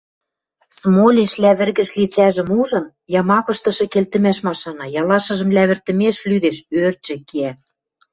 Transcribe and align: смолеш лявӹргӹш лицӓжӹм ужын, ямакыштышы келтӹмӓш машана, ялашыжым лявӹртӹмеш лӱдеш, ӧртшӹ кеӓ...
смолеш 0.79 1.31
лявӹргӹш 1.43 1.89
лицӓжӹм 1.99 2.49
ужын, 2.59 2.85
ямакыштышы 3.21 3.85
келтӹмӓш 3.93 4.37
машана, 4.47 4.85
ялашыжым 5.01 5.49
лявӹртӹмеш 5.55 6.17
лӱдеш, 6.29 6.57
ӧртшӹ 6.83 7.15
кеӓ... 7.29 7.51